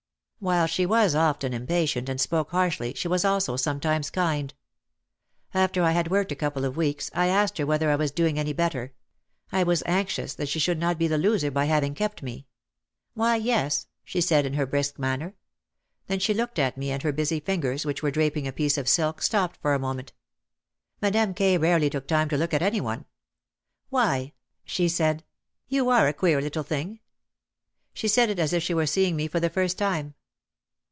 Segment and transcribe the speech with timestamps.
[0.41, 4.51] While she was often impatient and spoke harshly she was also sometimes kind.
[5.53, 8.39] After I had worked a couple of weeks I asked her whether I was doing
[8.39, 8.95] any better;
[9.51, 12.47] I was anxious that she should not be the loser by having kept me.
[13.13, 15.35] "Why, yes," she said in her brisk man ner.
[16.07, 18.89] Then she looked at me and her busy fingers, which were draping a piece of
[18.89, 20.11] silk, stopped for a moment.
[21.03, 21.55] Madame K.
[21.59, 23.05] rarely took time to look at any one.
[23.89, 24.33] "Why,"
[24.65, 25.23] she said,
[25.67, 26.99] "you are a queer little thing!"
[27.93, 30.15] She said it as if she were seeing me for the first time.